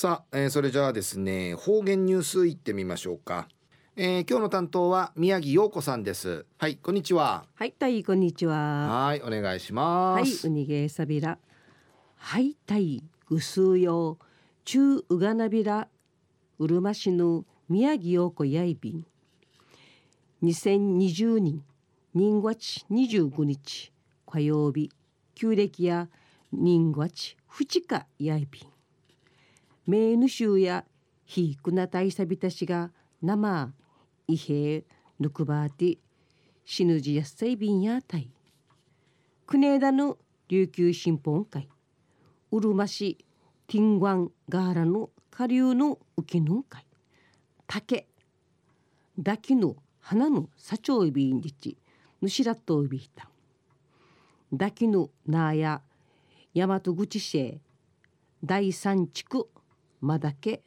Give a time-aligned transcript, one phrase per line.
[0.00, 3.48] さあ、えー、それじゃあですね方言ニュースいってみましょうか、
[3.96, 6.46] えー、今日の担当は宮城陽子さんです。
[6.56, 7.44] はいこんにちは。
[7.54, 8.56] はいたいこんにちは。
[9.04, 10.46] はいお願いします。
[10.46, 11.36] はいうにげさびら。
[12.16, 14.16] はいたいぐすうよ
[14.64, 15.86] 中うがなびら
[16.58, 19.06] うるま市の宮城陽子やいびん。
[20.42, 21.62] 2020年
[22.14, 23.92] 人月25日
[24.24, 24.90] 火曜日
[25.34, 26.08] 旧暦や
[26.52, 28.79] 人月2日やいびん
[29.90, 30.84] 名ぬしゅうや
[31.24, 33.72] ひいくなたいさびたしが生
[34.28, 34.84] いへ
[35.18, 35.98] ぬくばーて
[36.64, 38.30] 死ぬじやっさいびんやたい。
[39.46, 40.16] 国枝の
[40.48, 41.68] 琉球新報会。
[42.52, 43.18] うるま市
[43.66, 46.86] ティングワンガーラの下流の浮きぬん会。
[47.66, 48.06] 竹
[49.18, 51.76] だきの花のさちょいびんじち
[52.22, 53.28] ぬしらといびいた。
[54.52, 55.82] だきのなあや
[56.54, 57.58] 大和口市
[58.44, 59.48] 第三地区
[60.00, 60.62] まだけ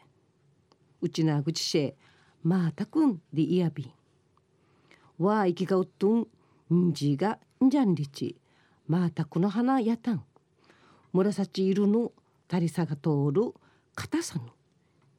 [1.02, 1.94] うちな口し
[2.44, 3.92] またくんでいやびん
[5.18, 6.28] わあいきがうっとん
[6.74, 8.36] んじがんじゃんりち。
[8.88, 10.24] またくの花やたん。
[11.14, 12.12] 紫色の
[12.48, 13.54] たりさが通る
[13.96, 14.50] 硬さの。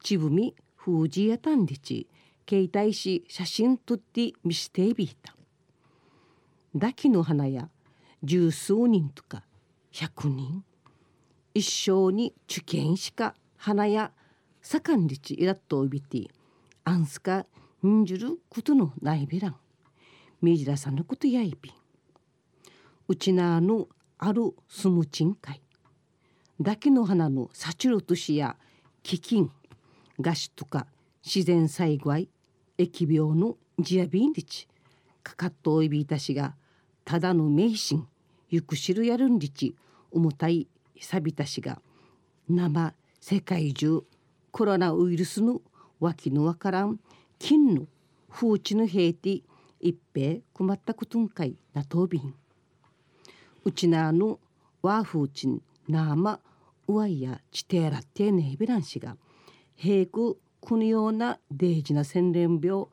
[0.03, 2.07] ちぶみふうじやたんりち。
[2.47, 5.35] 携帯し写真撮って見してびいた
[6.75, 7.69] だきの花や
[8.21, 9.43] 十数人とか
[9.91, 10.63] 百人。
[11.53, 13.33] 一生に受験しか
[13.65, 14.11] 花や
[14.61, 16.27] 盛んりちいらっとおびて
[16.83, 17.47] あんすか
[17.83, 19.55] んじることのないべらん
[20.39, 21.73] みじらさんのことやいび
[23.07, 23.87] うちなあの
[24.19, 25.63] あるすむちんかい
[26.61, 28.55] だけの花のさちるとしや
[29.03, 29.49] 飢饉
[30.21, 30.85] 餓死とか
[31.25, 32.29] 自然災害
[32.77, 34.67] 疫病のじやびんりち
[35.23, 36.53] かかっとおいびいたしが
[37.03, 38.05] ただの迷信
[38.47, 39.75] ゆくしるやるんりち
[40.11, 40.67] 重たい
[41.01, 41.81] さびたしが
[42.47, 42.93] 生
[43.27, 44.03] 世界中
[44.51, 45.59] コロナウイルスの
[45.99, 46.99] 脇のわからん
[47.39, 47.87] 金の
[48.29, 49.41] 風知の兵て
[49.79, 52.35] 一平困ったことんかいなとびん。
[53.63, 54.39] うちなの
[54.83, 55.59] わ風ちん
[55.89, 56.39] なま
[56.87, 59.17] うわいやちてらてねびらんしが
[59.75, 62.85] 平くこのような大事な洗練病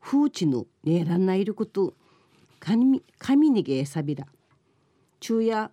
[0.00, 1.94] 風知のねらんないること
[2.60, 4.28] 神神にげさびら
[5.18, 5.72] 昼夜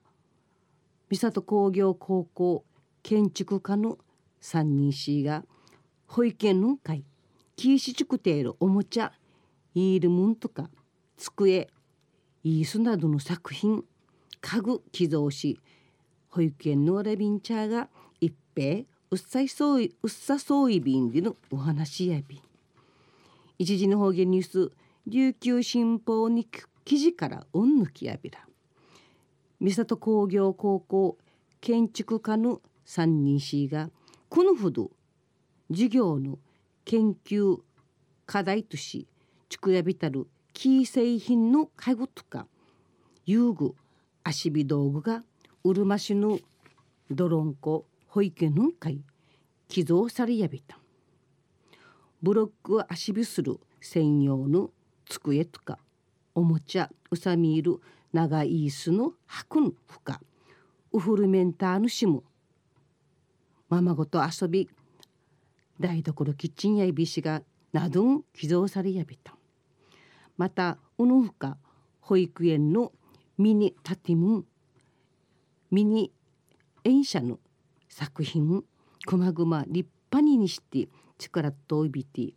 [1.11, 2.65] 三郷工業高校
[3.03, 3.99] 建築家の
[4.39, 5.43] 三人氏が
[6.07, 7.03] 保育園の会
[7.55, 9.11] キーシチュクテールおもちゃ
[9.73, 10.69] イールムンとか
[11.17, 11.69] 机
[12.43, 13.83] イースなどの作品
[14.41, 15.59] 家具寄贈し
[16.29, 17.89] 保育園のラビンチャーが
[18.21, 22.41] 一平うっさいそういうっさそういびんでのお話やび
[23.59, 24.71] 一時の方言ニュース
[25.07, 26.45] 琉球新報に
[26.83, 28.39] 記事からうんぬきやびら。
[29.59, 31.17] 三郷工業高校
[31.59, 33.89] 建築家の三人氏が
[34.29, 34.91] このほど
[35.69, 36.37] 授業の
[36.85, 37.57] 研究
[38.25, 39.07] 課題とし
[39.49, 42.47] ちくやびたるキー製品の介護とか
[43.25, 43.73] 遊具
[44.23, 45.23] 足火道具が
[45.63, 46.39] うるま市の
[47.09, 49.01] ドロンコ保育園の会
[49.69, 50.77] 寄贈されやびた
[52.21, 54.71] ブロックを足火する専用の
[55.05, 55.77] 机とか
[56.35, 57.79] おもちゃうさみいる
[58.11, 60.19] 長い椅子の白のふか
[60.91, 62.23] ウフルメンターのしむ
[63.69, 64.69] ままごと遊び
[65.79, 67.41] 台所キッチンやいびしが
[67.73, 69.35] などん寄贈されやびた。
[70.37, 71.57] またうぬふか
[71.99, 72.91] 保育園の
[73.37, 74.45] ミニタティム
[75.69, 76.11] ミニ
[76.83, 77.39] 演者の
[77.89, 78.63] 作品
[79.05, 82.33] くまぐま立派ににして力といびて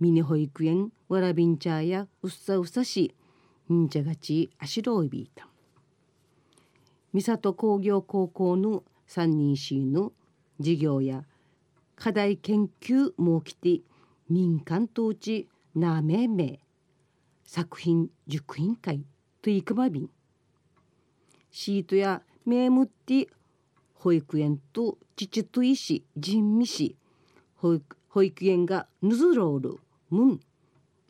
[0.00, 3.14] ミニ保育園わらびんちゃやうっさうさし
[3.72, 5.48] んじゃがちあしろいびいた。
[7.12, 10.12] 三郷工業高校の三人市の
[10.60, 11.24] 事業や
[11.96, 13.80] 課題研究もきて
[14.28, 16.60] 民間統治なめめ。
[17.44, 19.04] 作品塾員会
[19.40, 20.10] といくまびん。
[21.50, 23.28] シートや名ムって
[23.94, 26.96] 保育園と父といし人味し
[27.56, 29.78] 保育園がぬずろうる
[30.10, 30.40] むん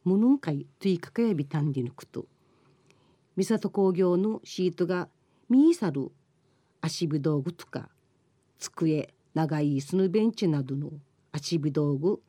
[0.05, 2.27] むぬんかいといかかやびたんでぬくと。
[3.37, 5.09] 三郷工業のシートが
[5.49, 6.11] ミーサル
[6.81, 7.89] 足火道具とか
[8.59, 10.93] 机長い椅子のベンチなどの
[11.31, 12.23] 足火道具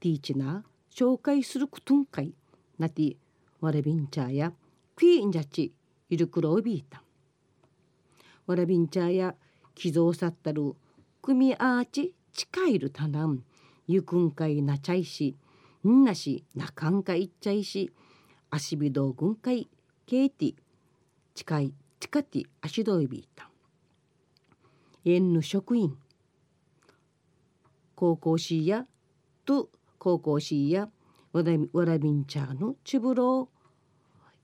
[0.00, 2.34] ティーチナ紹介することんかい
[2.76, 3.16] なて
[3.60, 4.52] わらびんちゃや
[4.96, 5.72] クイーンジャチ
[6.08, 7.04] ゆるくろびいた。
[8.48, 9.36] わらびんちゃや
[9.76, 10.74] 寄贈さったる
[11.22, 13.44] 組アーチ近いるたなん
[13.86, 15.36] ゆくんかいなちゃいし
[15.86, 17.92] んなしなかんかいっちゃいし
[18.50, 19.68] 足火道具んかい
[20.04, 20.54] ケーティ
[21.36, 23.48] 近い近ティ足どいびいた。
[25.04, 25.96] 園の職員
[28.04, 28.84] 高校しや
[29.46, 30.90] と高校しや
[31.32, 33.48] わらわらびんちゃのちぶろ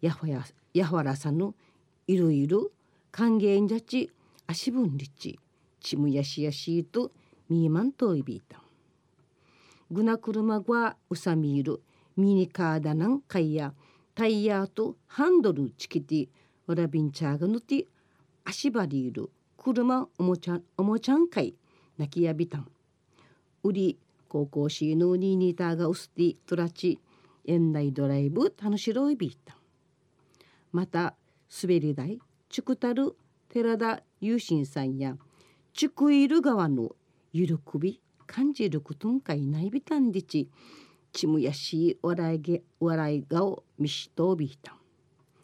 [0.00, 1.52] やほややわらさぬ
[2.06, 2.70] いろいろ
[3.12, 4.10] 歓迎んじゃち
[4.46, 5.36] 足分立
[5.78, 7.12] ちむやしやしと
[7.50, 8.62] みーまんといびいた
[9.90, 11.82] ぐな車がうさみいる
[12.16, 13.74] ミニカーダナンカイヤ
[14.14, 16.28] タイヤとハンドルチキティ
[16.66, 17.84] わらびんちゃがぬて
[18.42, 19.28] 足場りいる
[19.58, 21.54] 車おもちゃおもちゃんかい
[21.98, 22.66] 泣きやびたん。
[23.62, 23.98] 売り
[24.28, 26.98] 高校シーヌーニーニーターがうすてトラチ
[27.44, 29.56] 園内ドライブ楽しろいびいた
[30.72, 31.14] また
[31.62, 32.18] 滑り台
[32.48, 33.16] チュクタル
[33.48, 35.16] 寺田雄心さんや
[35.74, 36.90] チュクイル川の
[37.32, 40.48] ゆるくび感じることんかいないびたんでち
[41.12, 44.76] ちむやしい笑いげ笑い顔みしとびいた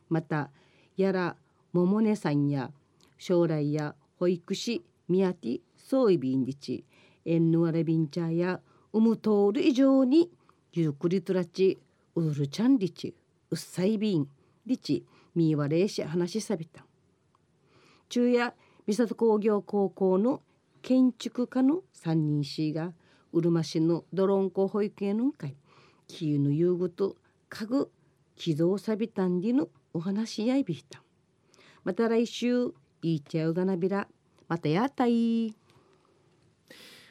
[0.09, 0.51] また
[0.97, 1.37] やら
[1.73, 2.71] ももねさんや
[3.19, 6.85] 将来や保育士宮テそういびんでち
[7.27, 8.61] えんぬわれびんちゃや
[8.93, 10.31] うむとおる以上に
[10.73, 11.79] ゆっくりとらち
[12.15, 13.15] うるちゃんりち
[13.51, 14.29] うっさいびん
[14.65, 16.87] りちみわれし話しさびた
[18.09, 18.55] 中夜
[18.89, 20.41] 三郷工業高校の
[20.83, 22.93] 建築家の三人氏が
[23.33, 25.57] うるま市のドロンコ保育園の会
[26.07, 27.17] キーの遊具と
[27.49, 27.91] 家具
[28.37, 31.03] 起動さびたんりのお話やいびた
[31.83, 32.73] また来週
[33.03, 34.07] いいちゃうがなびら
[34.49, 35.55] またやったい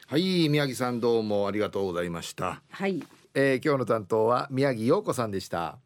[0.08, 3.02] はい宮城さんどうもありがとうございました、はい。
[3.34, 5.78] えー、今日の担当は宮城陽子さんでした